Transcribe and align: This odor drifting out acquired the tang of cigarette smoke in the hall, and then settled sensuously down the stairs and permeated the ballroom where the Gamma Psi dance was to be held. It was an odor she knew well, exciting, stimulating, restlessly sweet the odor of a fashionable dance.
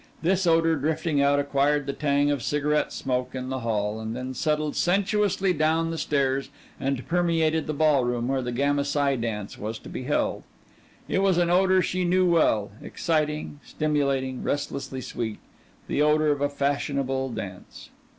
This 0.23 0.47
odor 0.47 0.77
drifting 0.77 1.21
out 1.21 1.37
acquired 1.39 1.85
the 1.85 1.93
tang 1.93 2.31
of 2.31 2.41
cigarette 2.41 2.91
smoke 2.91 3.35
in 3.35 3.49
the 3.49 3.59
hall, 3.59 3.99
and 3.99 4.15
then 4.15 4.33
settled 4.33 4.75
sensuously 4.75 5.53
down 5.53 5.91
the 5.91 5.97
stairs 5.99 6.49
and 6.79 7.07
permeated 7.07 7.67
the 7.67 7.75
ballroom 7.75 8.27
where 8.27 8.41
the 8.41 8.51
Gamma 8.51 8.83
Psi 8.83 9.15
dance 9.17 9.59
was 9.59 9.77
to 9.77 9.89
be 9.89 10.01
held. 10.05 10.41
It 11.07 11.19
was 11.19 11.37
an 11.37 11.51
odor 11.51 11.83
she 11.83 12.03
knew 12.03 12.27
well, 12.27 12.71
exciting, 12.81 13.59
stimulating, 13.63 14.41
restlessly 14.41 15.01
sweet 15.01 15.37
the 15.87 16.01
odor 16.01 16.31
of 16.31 16.41
a 16.41 16.49
fashionable 16.49 17.29
dance. 17.29 17.91